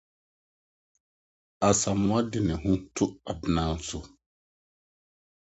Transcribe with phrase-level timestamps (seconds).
[1.67, 3.99] Asamoa de ne ho to Abena so.